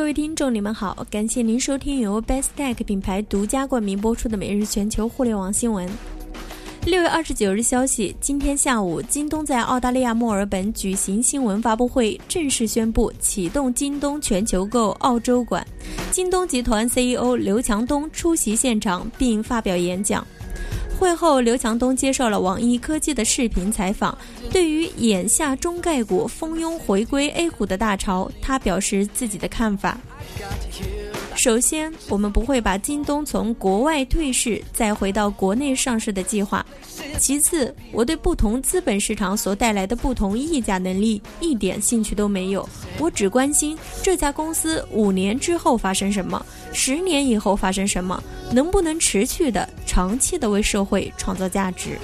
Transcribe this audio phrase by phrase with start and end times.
[0.00, 5.86] 各位听众，你们好，感谢您收听由 Best Tech 品牌独家冠名播出的每日全球互联网新闻。
[6.86, 15.64] 六月二十九日消息，今天下午，京东在澳大利亚墨尔本举行新闻发布会，正式宣布启动京东全球购澳洲馆。
[16.10, 20.26] 京东集团 CEO 刘强东出席现场并发表演讲。
[21.00, 24.16] 会后，刘强东接受了网易科技的视频采访。
[24.50, 29.96] 对于眼下中概股蜂拥回归 A 股的大潮，他表示自己的看法。
[31.42, 36.62] 首先，我们不会把京东从国外退市再回到国内上市的计划。
[37.18, 42.68] 其次，我对不同资本市场所带来的不同溢价能力一点兴趣都没有。
[42.98, 48.22] 我只关心这家公司五年之后发生什么，十年以后发生什么，
[48.52, 51.98] 能不能持续的、长期的为社会创造价值。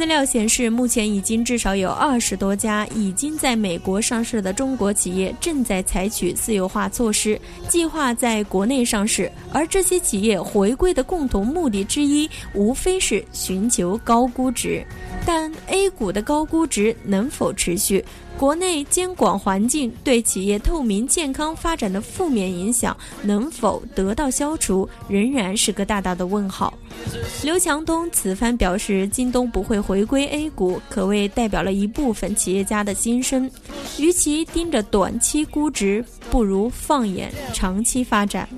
[0.00, 9.30] 资料显示，目前已经至少有二十多家已经在美国上市的中国企业正在采取私有化措施，计划在国内上市。
[9.52, 14.82] 而这些企业回归的共同目的之一，无非是寻求高估值。
[15.26, 18.02] 但 A 股的高估值能否持续？
[18.38, 26.72] 国内监管环境对企业透明健康发展的负面影响能否得到消除，仍然是个大大的问号。
[27.42, 33.50] 刘强东此番表示，京东不会回归 A 股，可谓代表了一部分企业家的心声。
[33.98, 38.48] 与其盯着短期估值，不如放眼长期发展。